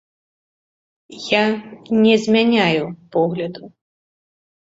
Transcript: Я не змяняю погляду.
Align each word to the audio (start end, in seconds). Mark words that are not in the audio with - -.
Я 1.25 1.41
не 2.05 2.15
змяняю 2.23 2.83
погляду. 3.17 3.63